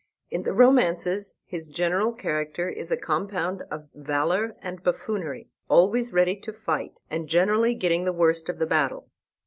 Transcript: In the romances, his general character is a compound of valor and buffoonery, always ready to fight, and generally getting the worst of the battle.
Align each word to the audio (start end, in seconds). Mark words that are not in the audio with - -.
In 0.31 0.41
the 0.41 0.51
romances, 0.51 1.35
his 1.45 1.67
general 1.67 2.11
character 2.11 2.67
is 2.67 2.91
a 2.91 2.97
compound 2.97 3.61
of 3.69 3.87
valor 3.93 4.55
and 4.63 4.81
buffoonery, 4.81 5.51
always 5.69 6.11
ready 6.11 6.35
to 6.37 6.51
fight, 6.51 6.95
and 7.11 7.29
generally 7.29 7.75
getting 7.75 8.05
the 8.05 8.11
worst 8.11 8.49
of 8.49 8.57
the 8.57 8.65
battle. 8.65 9.11